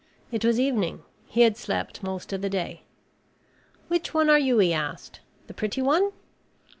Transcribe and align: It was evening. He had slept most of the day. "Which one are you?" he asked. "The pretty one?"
It 0.31 0.43
was 0.43 0.59
evening. 0.59 1.03
He 1.27 1.41
had 1.41 1.55
slept 1.57 2.01
most 2.01 2.33
of 2.33 2.41
the 2.41 2.49
day. 2.49 2.81
"Which 3.87 4.15
one 4.15 4.31
are 4.31 4.39
you?" 4.39 4.57
he 4.57 4.73
asked. 4.73 5.19
"The 5.45 5.53
pretty 5.53 5.83
one?" 5.83 6.11